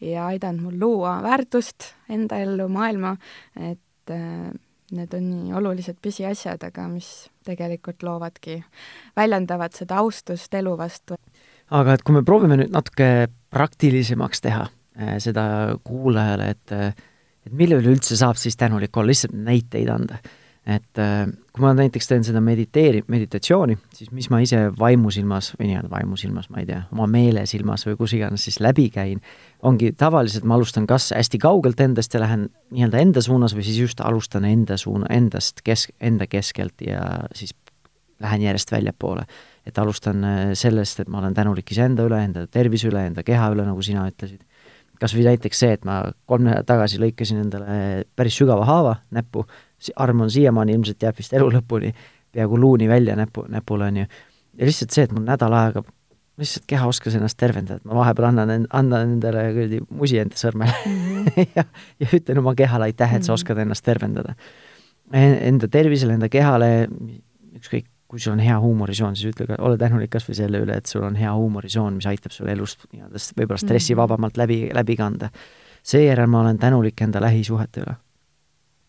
[0.00, 3.16] ja aidanud mul luua väärtust enda ellu, maailma,
[3.58, 4.50] et äh,
[4.96, 7.10] need on nii olulised pisiasjad, aga mis
[7.46, 8.60] tegelikult loovadki,
[9.16, 11.18] väljendavad seda austust elu vastu.
[11.70, 16.76] aga et kui me proovime nüüd natuke praktilisemaks teha äh, seda kuulajale, et
[17.40, 20.18] et mille üle üldse saab siis tänulik olla, lihtsalt näiteid anda
[20.66, 25.70] et äh, kui ma näiteks teen seda mediteeri-, meditatsiooni, siis mis ma ise vaimusilmas või
[25.70, 29.22] nii-öelda vaimusilmas, ma ei tea, oma meelesilmas või kus iganes siis läbi käin,
[29.66, 33.80] ongi tavaliselt ma alustan kas hästi kaugelt endast ja lähen nii-öelda enda suunas või siis
[33.80, 37.02] just alustan enda suuna, endast kesk, enda keskelt ja
[37.34, 37.56] siis
[38.20, 39.24] lähen järjest väljapoole.
[39.66, 43.50] et alustan äh, sellest, et ma olen tänulik iseenda üle, enda tervise üle, enda keha
[43.52, 44.44] üle, nagu sina ütlesid.
[45.00, 49.46] kas või näiteks see, et ma kolm nädalat tagasi lõikasin endale päris sügava haava näppu
[49.96, 51.94] arm on siiamaani ilmselt jääb vist elu lõpuni
[52.32, 54.06] peaaegu luuni välja näpu, näpul, on ju.
[54.58, 55.82] ja lihtsalt see, et mul nädal aega
[56.40, 60.74] lihtsalt keha oskas ennast tervendada, et ma vahepeal annan, annan endale kuradi musi enda sõrmele
[60.84, 61.46] -hmm.
[61.56, 61.64] ja,
[62.00, 63.40] ja ütlen oma kehale aitäh, et sa mhm.
[63.40, 64.34] oskad ennast tervendada.
[65.12, 66.88] Enda tervisele, enda kehale,
[67.58, 70.76] ükskõik, kui sul on hea huumorisoon, siis ütle ka, ole tänulik kas või selle üle,
[70.78, 74.42] et sul on hea huumorisoon, mis aitab sul elust nii-öelda võib-olla stressivabamalt mhm.
[74.42, 75.30] läbi, läbi kanda.
[75.82, 77.96] seejärel ma olen tänulik enda lähisuhete üle.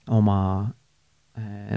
[0.09, 0.69] oma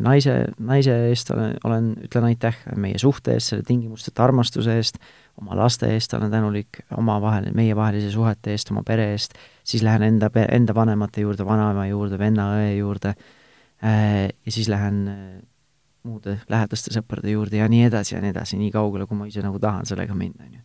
[0.05, 4.99] naise, naise eest olen, olen, ütlen aitäh meie suhte eest, selle tingimusteta armastuse eest,
[5.41, 10.31] oma laste eest olen tänulik, omavahel, meievahelise suhete eest, oma pere eest, siis lähen enda,
[10.49, 13.15] enda vanemate juurde, vanaema juurde, venna-õe juurde.
[13.85, 15.19] Äh, ja siis lähen äh,
[16.05, 19.43] muude lähedaste sõprade juurde ja nii edasi ja nii edasi, nii kaugele, kui ma ise
[19.45, 20.65] nagu tahan sellega minna, on ju.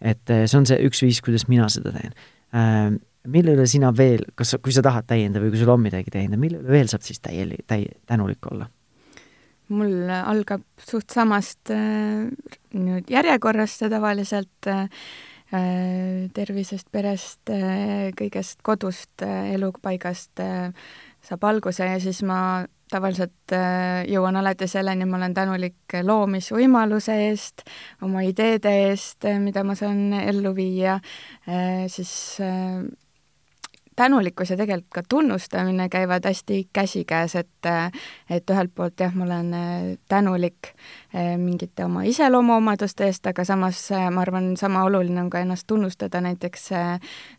[0.00, 2.16] et see on see üks viis, kuidas mina seda teen
[3.30, 6.40] mille üle sina veel, kas, kui sa tahad täiendada või kui sul on midagi täiendada,
[6.40, 8.68] mille üle veel saab siis täieli-, täi-, tänulik olla?
[9.72, 12.28] mul algab suht samast äh,
[12.76, 14.90] nüüd järjekorrast see tavaliselt äh,
[15.56, 20.68] äh, tervisest, perest äh,, kõigest kodust äh,, elupaigast äh,
[21.24, 27.64] saab alguse ja siis ma tavaliselt äh, jõuan alati selleni, ma olen tänulik loomisvõimaluse eest,
[28.04, 30.98] oma ideede eest, äh, mida ma saan ellu viia,
[31.88, 32.12] siis
[33.96, 37.48] tänulikkus ja tegelikult ka tunnustamine käivad hästi käsikäes, et
[38.30, 40.68] et ühelt poolt jah, ma olen äh, tänulik
[41.14, 45.66] äh, mingite oma iseloomuomaduste eest, aga samas äh, ma arvan, sama oluline on ka ennast
[45.66, 46.68] tunnustada näiteks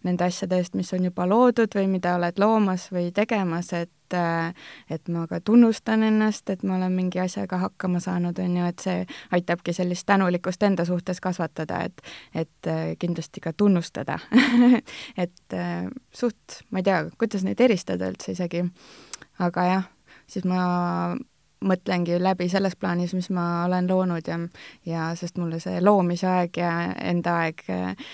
[0.03, 5.07] nende asjade eest, mis on juba loodud või mida oled loomas või tegemas, et et
[5.09, 9.05] ma ka tunnustan ennast, et ma olen mingi asjaga hakkama saanud, on ju, et see
[9.35, 12.01] aitabki sellist tänulikkust enda suhtes kasvatada, et
[12.35, 14.19] et kindlasti ka tunnustada.
[15.23, 15.55] Et
[16.13, 18.63] suht, ma ei tea, kuidas neid eristada üldse isegi,
[19.39, 19.87] aga jah,
[20.27, 21.15] siis ma
[21.65, 24.37] mõtlengi läbi selles plaanis, mis ma olen loonud ja,
[24.85, 26.71] ja sest mulle see loomise aeg ja
[27.11, 28.07] enda aeg eh,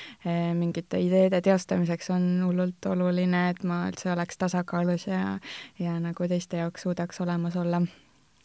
[0.57, 5.37] mingite ideede teostamiseks on hullult oluline, et ma üldse oleks tasakaalus ja,
[5.79, 7.81] ja nagu teiste jaoks suudaks olemas olla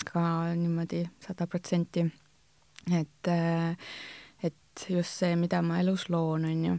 [0.05, 0.23] ka
[0.55, 2.07] niimoodi sada protsenti.
[2.93, 3.77] et, eh,
[4.43, 6.79] et just see, mida ma elus loon, on ju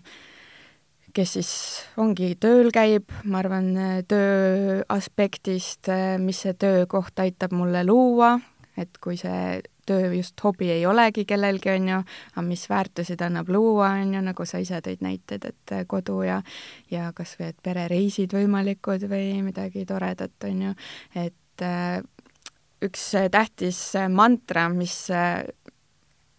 [1.17, 1.51] kes siis
[1.97, 3.71] ongi tööl käib, ma arvan,
[4.09, 5.89] töö aspektist,
[6.21, 8.35] mis see töökoht aitab mulle luua,
[8.77, 12.01] et kui see töö just hobi ei olegi kellelgi, on ju,
[12.35, 16.19] aga mis väärtusi ta annab luua, on ju, nagu sa ise tõid näited, et kodu
[16.27, 16.41] ja
[16.91, 20.75] ja kas või et perereisid võimalikud või midagi toredat, on ju,
[21.23, 22.01] et äh,
[22.83, 23.79] üks tähtis
[24.13, 25.07] mantra, mis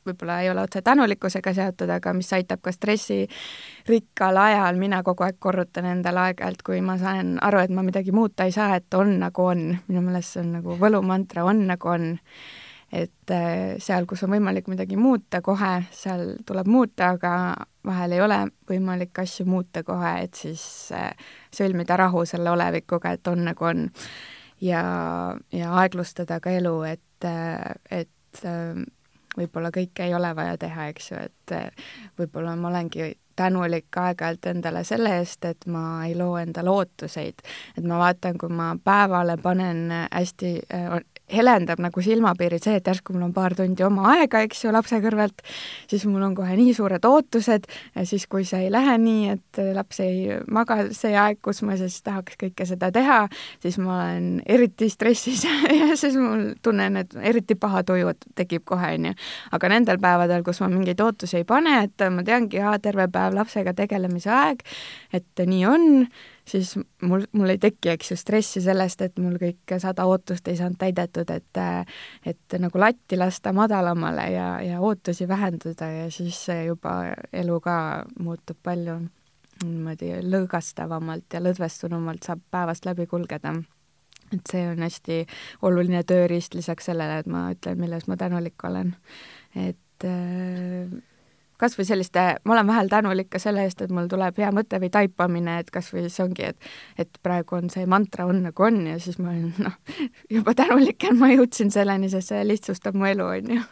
[0.09, 5.39] võib-olla ei ole otse tänulikkusega seotud, aga mis aitab ka stressirikkal ajal, mina kogu aeg
[5.43, 9.19] korrutan endale aeg-ajalt, kui ma saan aru, et ma midagi muuta ei saa, et on
[9.23, 9.67] nagu on.
[9.89, 12.17] minu meelest see on nagu võlumantra, on nagu on.
[12.93, 17.33] et äh, seal, kus on võimalik midagi muuta kohe, seal tuleb muuta, aga
[17.85, 18.39] vahel ei ole
[18.71, 20.63] võimalik asju muuta kohe, et siis
[20.97, 21.13] äh,
[21.53, 23.91] sõlmida rahu selle olevikuga, et on nagu on.
[24.61, 24.83] ja,
[25.53, 28.45] ja aeglustada ka elu, et, äh, et
[29.39, 31.57] võib-olla kõike ei ole vaja teha, eks ju, et
[32.19, 37.45] võib-olla ma olengi tänulik aeg-ajalt endale selle eest, et ma ei loo endale ootuseid.
[37.77, 40.53] et ma vaatan, kui ma päevale panen hästi,
[41.33, 44.99] helendab nagu silmapiirid see, et järsku mul on paar tundi oma aega, eks ju, lapse
[45.05, 45.43] kõrvalt,
[45.91, 47.69] siis mul on kohe nii suured ootused
[48.09, 52.01] siis, kui see ei lähe nii, et laps ei maga see aeg, kus ma siis
[52.07, 53.21] tahaks kõike seda teha,
[53.63, 55.45] siis ma olen eriti stressis
[55.81, 59.15] ja siis mul tunnen, et eriti paha tuju tekib kohe, on ju.
[59.53, 63.28] aga nendel päevadel, kus ma mingeid ootusi ei pane, et ma teangi, aa, terve päev
[63.35, 64.63] lapsega tegelemise aeg,
[65.13, 66.07] et nii on,
[66.49, 70.57] siis mul, mul ei teki, eks ju, stressi sellest, et mul kõik sada ootust ei
[70.59, 71.63] saanud täidetud, et
[72.29, 77.79] et nagu latti lasta madalamale ja, ja ootusi vähendada ja siis juba elu ka
[78.19, 79.01] muutub palju
[79.65, 83.55] niimoodi lõõgastavamalt ja lõdvestunumalt saab päevast läbi kulgeda.
[84.33, 85.27] et see on hästi
[85.63, 88.95] oluline tööriist lisaks sellele, et ma ütlen, milles ma tänulik olen.
[89.57, 90.09] et
[91.59, 94.79] kas või selliste, ma olen vahel tänulik ka selle eest, et mul tuleb hea mõte
[94.83, 98.67] või taipamine, et kas või see ongi, et et praegu on see mantra on nagu
[98.67, 99.75] on ja siis ma olen noh,
[100.37, 103.67] juba tänulik, et ma jõudsin selleni, sest see lihtsustab mu elu, on ju.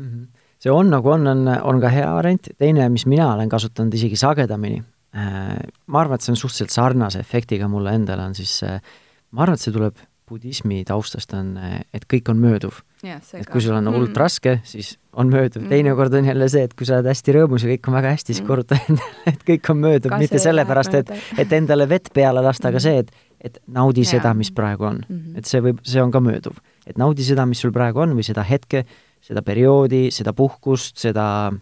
[0.00, 0.24] Mhm.
[0.64, 4.16] see on nagu on, on, on ka hea variant, teine, mis mina olen kasutanud isegi
[4.16, 4.80] sagedamini,
[5.16, 5.54] äh,
[5.86, 9.66] ma arvan, et see on suhteliselt sarnase efektiga mulle endale, on siis ma arvan, et
[9.66, 11.54] see tuleb budismi taustast on,
[11.92, 12.80] et kõik on mööduv.
[13.04, 14.20] Et kui sul on hullult mm.
[14.20, 17.64] raske, siis on mööduv mm., teinekord on jälle see, et kui sa oled hästi rõõmus
[17.64, 18.48] ja kõik on väga hästi, siis mm.
[18.48, 21.14] korruta endale, et kõik on mööduv, mitte sellepärast, et,
[21.44, 22.86] et endale vett peale lasta, aga mm.
[22.88, 24.14] see, et et naudi ja.
[24.14, 25.16] seda, mis praegu on mm.
[25.18, 25.38] -hmm.
[25.38, 26.56] et see võib, see on ka mööduv.
[26.86, 28.84] et naudi seda, mis sul praegu on või seda hetke,
[29.20, 31.60] seda perioodi, seda puhkust, seda mm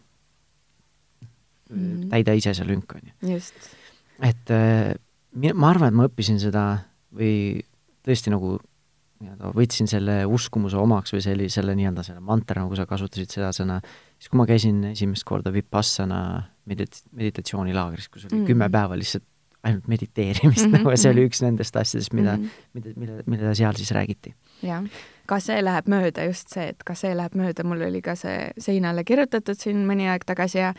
[1.76, 2.08] -hmm.
[2.10, 3.00] täida ise see lünk, on
[3.30, 3.40] ju.
[4.22, 4.94] et äh,
[5.54, 7.62] ma arvan, et ma õppisin seda või
[8.06, 8.58] tõesti nagu
[9.22, 13.52] nii-öelda võtsin selle uskumuse omaks või selli-, selle nii-öelda selle mantra, nagu sa kasutasid seda
[13.56, 13.80] sõna,
[14.18, 16.22] siis kui ma käisin esimest korda Vipassana
[16.68, 18.48] medit-, meditatsioonilaagris, kus oli mm.
[18.50, 19.26] kümme päeva lihtsalt
[19.62, 20.78] ainult mediteerimist mm, -hmm.
[20.78, 22.70] nagu ja see oli üks nendest asjadest, mida mm, -hmm.
[22.74, 24.34] mida, mille, millele seal siis räägiti.
[24.62, 24.82] jah,
[25.30, 28.50] ka see läheb mööda, just see, et ka see läheb mööda, mul oli ka see
[28.62, 30.72] seinale kirjutatud siin mõni aeg tagasi ja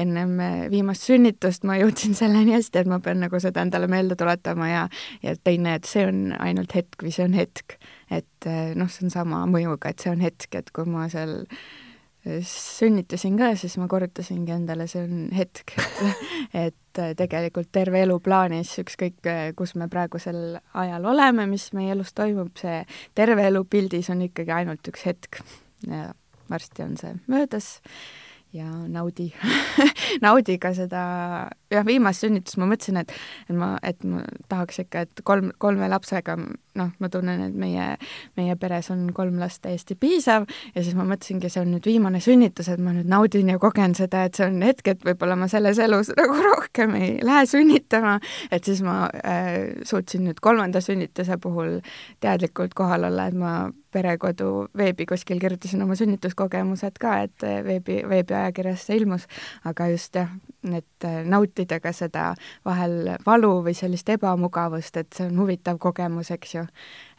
[0.00, 0.36] ennem
[0.72, 4.86] viimast sünnitust ma jõudsin selleni hästi, et ma pean nagu seda endale meelde tuletama ja
[5.22, 7.78] ja teine, et see on ainult hetk või see on hetk.
[8.10, 11.44] et noh, see on sama mõjuga, et see on hetk, et kui ma seal
[12.24, 16.02] sünnitasin ka, siis ma korrutasingi endale, see on hetk, et,
[16.66, 22.52] et tegelikult terve elu plaanis, ükskõik kus me praegusel ajal oleme, mis meie elus toimub,
[22.60, 22.82] see
[23.16, 25.40] terve elu pildis on ikkagi ainult üks hetk.
[25.88, 26.10] Ja
[26.50, 27.78] varsti on see möödas
[28.52, 29.30] ja naudi
[30.26, 31.02] naudi ka seda,
[31.70, 33.12] jah, viimast sünnitust ma mõtlesin, et,
[33.48, 36.36] et ma, et ma tahaks ikka, et kolm, kolme lapsega,
[36.78, 37.86] noh, ma tunnen, et meie,
[38.38, 42.22] meie peres on kolm last täiesti piisav ja siis ma mõtlesingi, see on nüüd viimane
[42.24, 45.50] sünnitus, et ma nüüd naudin ja kogen seda, et see on hetk, et võib-olla ma
[45.50, 48.18] selles elus nagu rohkem ei lähe sünnitama,
[48.50, 51.78] et siis ma äh, suutsin nüüd kolmanda sünnituse puhul
[52.22, 53.54] teadlikult kohal olla, et ma
[53.90, 59.26] perekodu veebi kuskil kirjutasin oma sünnituskogemused ka, et veebi, veebiajakirjas see ilmus,
[59.66, 60.30] aga just jah,
[60.76, 66.54] et nautida ka seda vahel valu või sellist ebamugavust, et see on huvitav kogemus, eks
[66.54, 66.66] ju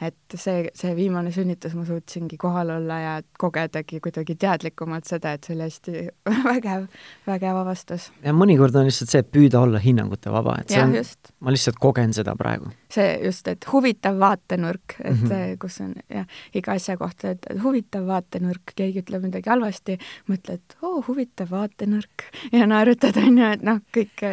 [0.02, 5.46] et see, see viimane sünnitus ma suutsingi kohal olla ja kogedagi kuidagi teadlikumalt seda, et
[5.46, 6.06] see oli hästi
[6.50, 6.88] vägev,
[7.28, 8.10] vägev avastus.
[8.26, 10.98] ja mõnikord on lihtsalt see, et püüda olla hinnangute vaba, et see ja, on,
[11.46, 12.72] ma lihtsalt kogen seda praegu.
[12.92, 15.58] see just, et huvitav vaatenurk, et mm -hmm.
[15.62, 16.26] kus on jah,
[16.58, 20.00] iga asja kohta, et huvitav vaatenurk, keegi ütleb midagi halvasti,
[20.30, 24.26] mõtled, oo, huvitav vaatenurk ja naerutad, on ju, et noh, kõik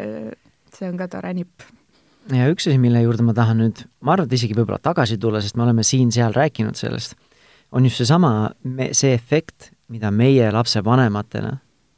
[0.74, 1.66] see on ka tore nipp
[2.34, 5.40] ja üks asi, mille juurde ma tahan nüüd, ma arvan, et isegi võib-olla tagasi tulla,
[5.44, 7.16] sest me oleme siin-seal rääkinud sellest,
[7.72, 8.50] on just seesama,
[8.96, 11.54] see efekt, mida meie lapsevanematena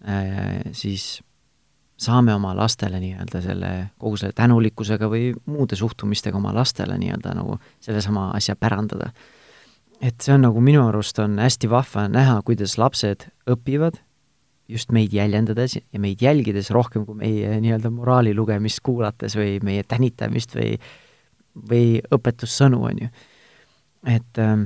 [0.06, 1.20] äh, siis
[2.00, 7.58] saame oma lastele nii-öelda selle, kogu selle tänulikkusega või muude suhtumistega oma lastele nii-öelda nagu
[7.82, 9.10] sellesama asja pärandada.
[10.00, 14.00] et see on nagu minu arust on hästi vahva näha, kuidas lapsed õpivad
[14.70, 19.84] just meid jäljendades ja meid jälgides rohkem kui meie nii-öelda moraali lugemist kuulates või meie
[19.88, 20.74] tänitamist või,
[21.70, 23.10] või õpetussõnu, on ju.
[24.08, 24.56] et äh,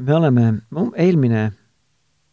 [0.00, 0.46] me oleme,
[0.96, 1.50] eelmine,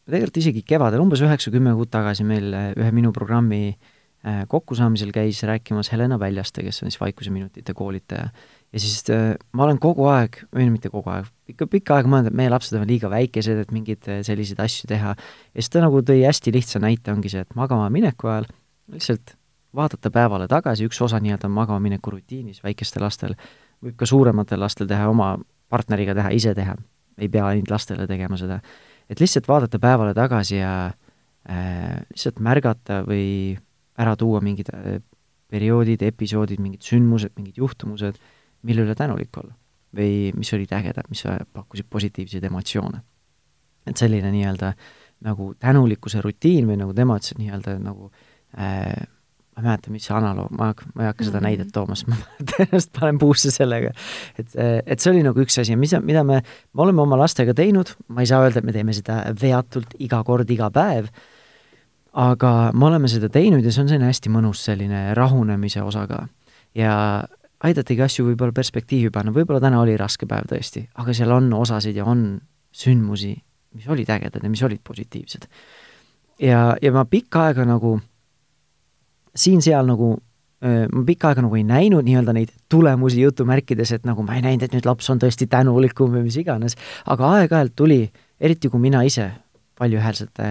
[0.07, 5.91] tegelikult isegi kevadel, umbes üheksa-kümme kuud tagasi meil ühe minu programmi äh, kokkusaamisel käis rääkimas
[5.91, 8.29] Helena Väljaste, kes on siis Vaikuseminutite koolitaja.
[8.77, 12.29] Ja siis äh, ma olen kogu aeg, või mitte kogu aeg, ikka pikka aega mõelnud,
[12.29, 15.15] et meie lapsed on liiga väikesed, et mingeid äh, selliseid asju teha.
[15.17, 18.45] ja siis ta nagu tõi hästi lihtsa näite, ongi see, et magama mineku ajal
[18.93, 19.33] lihtsalt
[19.77, 23.33] vaadata päevale tagasi, üks osa nii-öelda magama mineku rutiinis väikestel lastel,
[23.83, 25.33] võib ka suurematel lastel teha, oma
[25.73, 26.77] partneriga teha, ise teha,
[27.17, 28.61] ei pea ainult lastele tegema seda.
[29.09, 30.73] et lihtsalt vaadata päevale tagasi ja
[31.49, 33.57] äh, lihtsalt märgata või
[33.97, 34.99] ära tuua mingid äh,
[35.47, 38.19] perioodid, episoodid, mingid sündmused, mingid juhtumused,
[38.63, 39.53] mille üle tänulik olla.
[39.97, 43.01] või mis olid ägedad, mis pakkusid positiivseid emotsioone.
[43.87, 44.73] et selline nii-öelda
[45.25, 48.11] nagu tänulikkuse rutiin või nagu tema ütles, et nii-öelda nagu
[48.59, 49.07] äh,
[49.57, 51.47] ma ei mäleta, mis see analoog, ma, ma ei hakka seda mm -hmm.
[51.49, 52.17] näidet tooma, sest ma
[52.51, 53.91] tõenäoliselt panen puusse sellega.
[54.37, 54.53] et,
[54.85, 56.41] et see oli nagu üks asi, mis, mida me,
[56.73, 60.21] me oleme oma lastega teinud, ma ei saa öelda, et me teeme seda veatult iga
[60.23, 61.09] kord, iga päev,
[62.13, 66.27] aga me oleme seda teinud ja see on selline hästi mõnus selline rahunemise osa ka.
[66.75, 66.93] ja
[67.63, 71.97] aidatagi asju võib-olla perspektiivi panna, võib-olla täna oli raske päev tõesti, aga seal on osasid
[71.97, 72.27] ja on
[72.75, 73.33] sündmusi,
[73.77, 75.47] mis olid ägedad ja mis olid positiivsed.
[76.41, 77.97] ja, ja ma pikka aega nagu
[79.37, 80.15] siin-seal nagu
[80.61, 84.65] ma pikka aega nagu ei näinud nii-öelda neid tulemusi jutumärkides, et nagu ma ei näinud,
[84.65, 87.99] et nüüd laps on tõesti tänulikum või mis iganes, aga aeg-ajalt tuli,
[88.41, 89.29] eriti kui mina ise
[89.79, 90.47] valjuhäälsete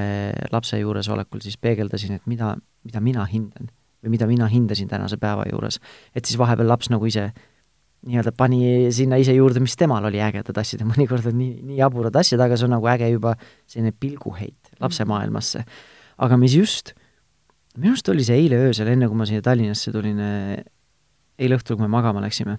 [0.53, 2.55] lapse juuresolekul siis peegeldasin, et mida,
[2.87, 3.67] mida mina hindan
[4.05, 5.81] või mida mina hindasin tänase päeva juures.
[6.15, 7.31] et siis vahepeal laps nagu ise
[8.07, 11.81] nii-öelda pani sinna ise juurde, mis temal oli ägedad asjad ja mõnikord on nii, nii
[11.81, 13.35] jaburad asjad, aga see on nagu äge juba
[13.67, 15.11] selline pilguheit mhm.
[15.11, 15.65] maailmasse.
[16.19, 16.95] aga mis just
[17.77, 20.65] minu arust oli see eile öösel, enne kui ma siia Tallinnasse tulin, eh,
[21.39, 22.59] eile õhtul, kui me magama läksime.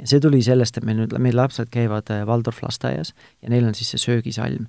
[0.00, 3.68] ja see tuli sellest, et meil nüüd, meil lapsed käivad Waldorf eh, lasteaias ja neil
[3.68, 4.66] on siis see söögisalm,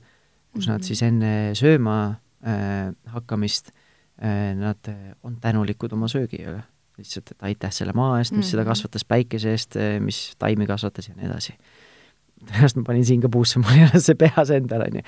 [0.53, 0.87] kus nad mhm.
[0.91, 1.97] siis enne sööma
[2.45, 3.82] äh, hakkamist äh,
[4.55, 4.87] nad
[5.23, 6.61] on tänulikud oma söögi üle.
[6.97, 8.51] lihtsalt, et aitäh selle maa eest, mis mm -hmm.
[8.51, 8.69] seda mhm.
[8.69, 11.57] kasvatas, päikese eest, mis taimi kasvatas ja nii edasi
[12.43, 15.05] tõenäoliselt ma panin siin ka puusse, mul ei ole see peas endal, on ju.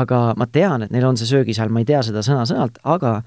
[0.00, 3.20] aga ma tean, et neil on see söögisalm, ma ei tea seda sõna-sõnalt, aga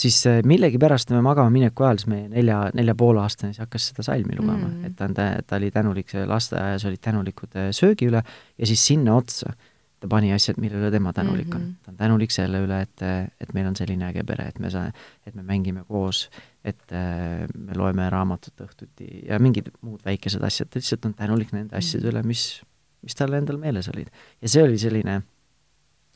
[0.00, 3.90] siis äh, millegipärast me magama mineku ajal, siis meie nelja, nelja poole aastane siis hakkas
[3.90, 8.08] seda salmi lugema mm., et ta on, ta oli tänulik, lasteaias olid tänulikud äh, söögi
[8.10, 9.52] üle ja siis sinna otsa
[10.00, 11.56] ta pani asjad, mille üle tema tänulik mm -hmm.
[11.56, 11.62] on.
[11.62, 11.82] Mhm.
[11.84, 13.02] ta on tänulik selle üle, et,
[13.40, 14.92] et meil on selline äge pere, et me saa-,
[15.26, 16.30] et me mängime koos,
[16.64, 21.52] et äh, me loeme raamatut õhtuti ja mingid muud väikesed asjad, ta lihtsalt on tänulik
[21.52, 22.18] nende asjade mm -hmm.
[22.20, 22.62] üle, mis,
[23.02, 24.08] mis talle endal meeles olid.
[24.42, 25.22] ja see oli selline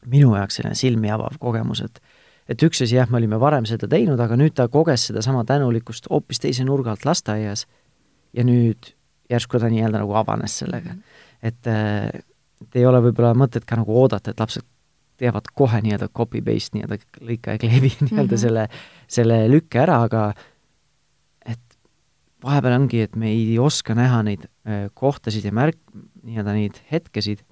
[0.06, 2.00] minu jaoks selline silmi avav kogemus, et
[2.48, 6.10] et üks asi jah, me olime varem seda teinud, aga nüüd ta koges sedasama tänulikkust
[6.10, 7.66] hoopis teise nurga alt lasteaias
[8.36, 8.92] ja nüüd
[9.30, 10.92] järsku ta nii-öelda nagu avanes sellega.
[10.92, 10.98] Mhm.
[11.42, 12.10] et, äh,
[12.64, 14.66] et ei ole võib-olla mõtet ka nagu oodata, et lapsed
[15.20, 18.42] teevad kohe nii-öelda copy-paste nii-öelda lõika ja kleebi nii-öelda mm -hmm.
[18.42, 18.68] selle,
[19.06, 20.24] selle lükke ära, aga
[21.46, 21.78] et
[22.42, 25.82] vahepeal ongi, et me ei oska näha neid äh, kohtasid ja märk-,
[26.22, 27.44] nii-öelda neid hetkesid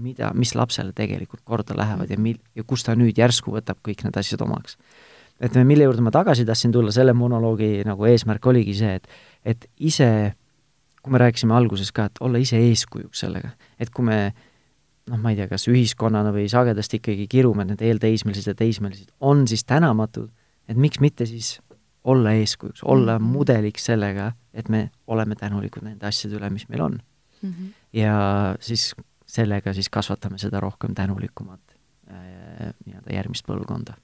[0.00, 4.04] mida, mis lapsele tegelikult korda lähevad ja mil-, ja kus ta nüüd järsku võtab kõik
[4.06, 4.76] need asjad omaks.
[5.40, 9.08] et mille juurde ma tagasi tahtsin tulla, selle monoloogi nagu eesmärk oligi see, et
[9.44, 10.34] et ise,
[11.02, 14.18] kui me rääkisime alguses ka, et olla ise eeskujuks sellega, et kui me
[15.10, 19.10] noh, ma ei tea, kas ühiskonnana või sagedasti ikkagi kirume, et need eelteismelised ja teismelised
[19.26, 20.30] on siis tänamatud,
[20.70, 21.58] et miks mitte siis
[22.04, 23.36] olla eeskujuks, olla mm -hmm.
[23.36, 26.98] mudeliks sellega, et me oleme tänulikud nende asjade üle, mis meil on
[27.42, 27.50] mm.
[27.50, 27.72] -hmm.
[27.92, 28.94] ja siis
[29.26, 31.60] sellega siis kasvatame seda rohkem tänulikumat
[32.10, 33.94] äh, nii-öelda järgmist põlvkonda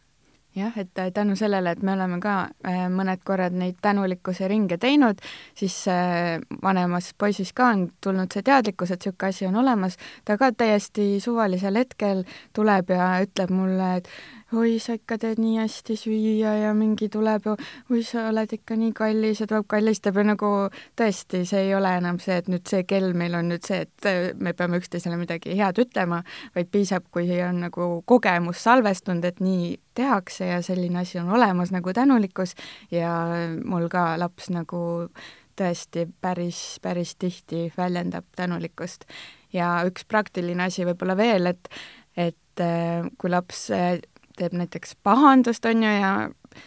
[0.57, 5.21] jah, et tänu sellele, et me oleme ka äh, mõned korrad neid tänulikkuse ringe teinud,
[5.55, 10.39] siis äh, vanemas poisis ka on tulnud see teadlikkus, et niisugune asi on olemas, ta
[10.41, 12.25] ka täiesti suvalisel hetkel
[12.57, 14.11] tuleb ja ütleb mulle, et
[14.55, 17.55] oi, sa ikka teed nii hästi süüa ja mingi tuleb ja
[17.91, 20.51] oi, sa oled ikka nii kallis ja tuleb kallistab ja nagu
[20.99, 24.09] tõesti, see ei ole enam see, et nüüd see kell meil on nüüd see, et
[24.09, 26.23] äh, me peame üksteisele midagi head ütlema,
[26.55, 31.75] vaid piisab, kui on nagu kogemus salvestunud, et nii tehakse ja selline asi on olemas
[31.75, 32.55] nagu tänulikkus
[32.95, 33.17] ja
[33.65, 35.11] mul ka laps nagu
[35.57, 39.09] tõesti päris, päris tihti väljendab tänulikkust.
[39.53, 41.71] ja üks praktiline asi võib-olla veel, et
[42.17, 43.99] et äh, kui laps äh,
[44.37, 46.11] teeb näiteks pahandust, on ju, ja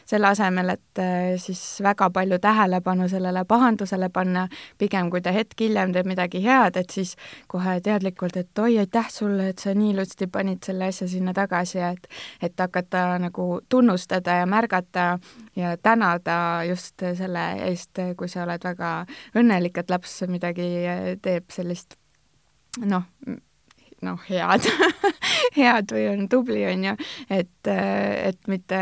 [0.06, 4.48] selle asemel, et äh, siis väga palju tähelepanu sellele pahandusele panna,
[4.78, 7.16] pigem kui ta hetk hiljem teeb midagi head, et siis
[7.48, 11.78] kohe teadlikult, et oi, aitäh sulle, et sa nii ilusti panid selle asja sinna tagasi
[11.78, 12.10] ja et
[12.42, 15.08] et hakata nagu tunnustada ja märgata
[15.56, 18.94] ja tänada just selle eest, kui sa oled väga
[19.36, 20.70] õnnelik, et laps midagi
[21.22, 21.98] teeb sellist
[22.86, 23.04] noh,
[24.06, 24.66] noh, head
[25.60, 26.95] head või on tubli, on ju,
[27.34, 28.82] et, et mitte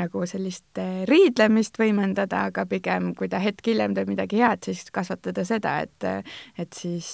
[0.00, 5.46] nagu sellist riidlemist võimendada, aga pigem, kui ta hetk hiljem teeb midagi head, siis kasvatada
[5.48, 7.10] seda, et, et siis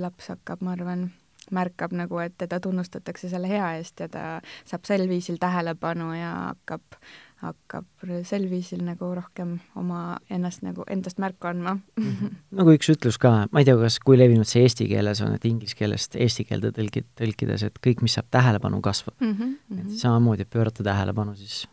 [0.00, 1.10] laps hakkab, ma arvan,
[1.52, 4.24] märkab nagu, et teda tunnustatakse selle hea eest ja ta
[4.68, 7.00] saab sel viisil tähelepanu ja hakkab
[7.42, 11.76] hakkab sel viisil nagu rohkem oma ennast nagu, endast märku andma
[12.58, 15.46] nagu üks ütlus ka, ma ei tea, kas, kui levinud see eesti keeles on, et
[15.48, 19.36] inglise keelest eesti keelde tõlgid, tõlkides, et kõik, mis saab tähelepanu, kasvab mm.
[19.38, 19.80] -hmm.
[19.80, 21.64] et samamoodi, et pöörata tähelepanu siis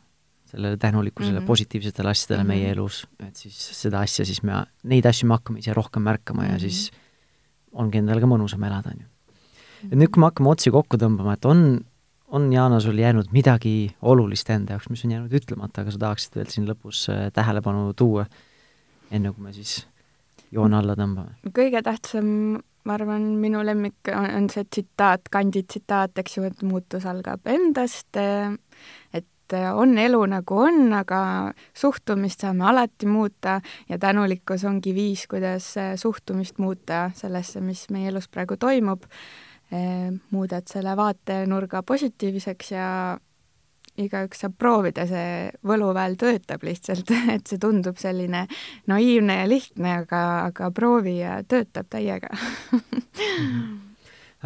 [0.50, 1.48] sellele tänulikkusele mm, -hmm.
[1.48, 2.54] positiivsetele asjadele mm -hmm.
[2.54, 6.42] meie elus, et siis seda asja siis me, neid asju me hakkame ise rohkem märkama
[6.42, 6.52] mm -hmm.
[6.52, 6.62] ja mhm.
[6.62, 6.92] siis
[7.72, 9.08] ongi endale ka mõnusam elada, on ju.
[9.92, 11.86] et nüüd, kui me hakkame otsi kokku tõmbama, et on
[12.32, 16.38] on, Jaana, sul jäänud midagi olulist enda jaoks, mis on jäänud ütlemata, aga sa tahaksid
[16.38, 18.26] veel siin lõpus äh, tähelepanu tuua,
[19.12, 19.82] enne kui me siis
[20.52, 21.40] joone alla tõmbame?
[21.56, 26.64] kõige tähtsam, ma arvan, minu lemmik on, on see tsitaat, kandi tsitaat, eks ju, et
[26.66, 28.54] muutus algab endast, äh,
[29.14, 29.26] et
[29.74, 31.20] on elu nagu on, aga
[31.74, 33.58] suhtumist saame alati muuta
[33.90, 39.10] ja tänulikkus ongi viis, kuidas äh, suhtumist muuta sellesse, mis meie elus praegu toimub
[39.70, 42.88] muudad selle vaatenurga positiivseks ja
[44.00, 48.46] igaüks saab proovida, see võluväel töötab lihtsalt, et see tundub selline
[48.90, 52.32] naiivne ja lihtne, aga, aga proovi ja töötab täiega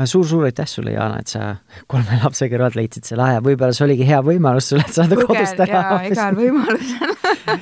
[0.05, 1.55] suur-suur aitäh sulle, Jaana, et sa
[1.91, 5.43] kolme lapse kõrvalt leidsid selle aja, võib-olla see oligi hea võimalus sulle, et saada Kugel,
[5.43, 5.99] kodust ära.
[6.09, 7.13] igal võimalusel.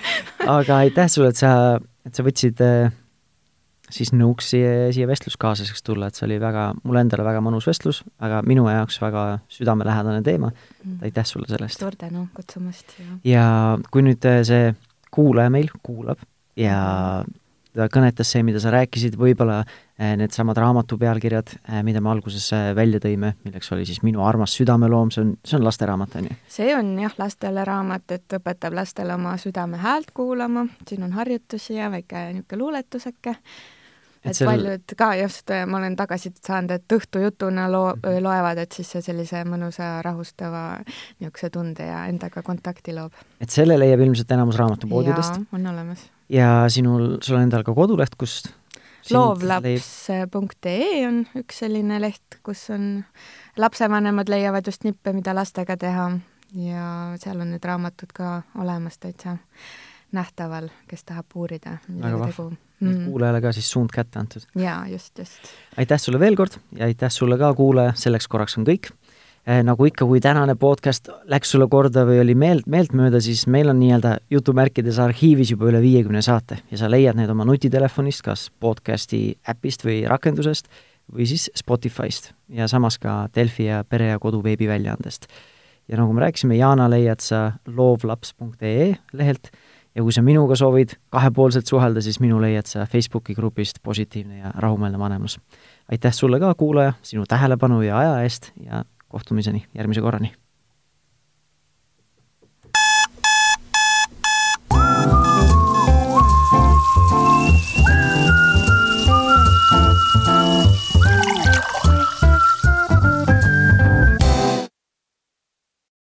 [0.58, 1.52] Aga aitäh sulle, et sa,
[2.08, 2.94] et sa võtsid äh,
[3.94, 8.02] siis nõuks siia, siia vestluskaaslaseks tulla, et see oli väga, mulle endale väga mõnus vestlus,
[8.24, 11.02] aga minu jaoks väga südamelähedane teema mm..
[11.08, 11.82] aitäh sulle selle eest!
[11.82, 12.96] suur tänu kutsumast!
[13.28, 13.46] ja
[13.92, 14.74] kui nüüd äh, see
[15.12, 16.22] kuulaja meil kuulab
[16.60, 16.78] ja
[17.72, 22.50] ta kõnetas see, mida sa rääkisid, võib-olla äh, needsamad raamatu pealkirjad, äh, mida me alguses
[22.76, 26.40] välja tõime, milleks oli siis Minu armas südameloom, see on, see on lasteraamat, on ju?
[26.52, 31.80] see on jah, lastele raamat, et õpetab lastele oma südame häält kuulama, siin on harjutusi
[31.80, 33.38] ja väike niisugune luuletuseke
[34.22, 34.50] et, et seal...
[34.50, 38.24] paljud ka just, ma olen tagasisidet saanud, et õhtujutuna loo- mm, -hmm.
[38.24, 40.64] loevad, et siis see sellise mõnusa rahustava
[41.20, 43.14] niisuguse tunde ja endaga kontakti loob.
[43.42, 45.42] et selle leiab ilmselt enamus raamatupoodidest?
[45.52, 46.10] on olemas.
[46.30, 48.54] ja sinul, sul on endal ka koduleht, kust
[49.10, 53.04] loovlaps.ee on üks selline leht, kus on,
[53.58, 56.12] lapsevanemad leiavad just nippe, mida lastega teha
[56.54, 56.86] ja
[57.22, 59.38] seal on need raamatud ka olemas täitsa
[60.12, 62.52] nähtaval, kes tahab uurida, millega tegu
[62.82, 63.06] mm.
[63.06, 64.46] kuulajale ka siis suund kätte antud.
[64.56, 65.54] jaa, just, just.
[65.78, 68.92] aitäh sulle veel kord ja aitäh sulle ka, kuulaja, selleks korraks on kõik
[69.46, 69.62] eh,.
[69.64, 73.80] nagu ikka, kui tänane podcast läks sulle korda või oli meelt, meeltmööda, siis meil on
[73.82, 79.24] nii-öelda jutumärkides arhiivis juba üle viiekümne saate ja sa leiad need oma nutitelefonist, kas podcasti
[79.50, 80.72] äpist või rakendusest
[81.12, 85.28] või siis Spotify'st ja samas ka Delfi ja Pere ja Kodu veebiväljaandest.
[85.88, 89.52] ja nagu me rääkisime, Jaana leiad sa loovlaps.ee lehelt
[89.96, 94.52] ja kui sa minuga soovid kahepoolselt suhelda, siis minu leiad sa Facebooki grupist Positiivne ja
[94.56, 95.40] rahumeelne vanemlus.
[95.92, 100.34] aitäh sulle ka, kuulaja, sinu tähelepanu ja aja eest ja kohtumiseni järgmise korrani!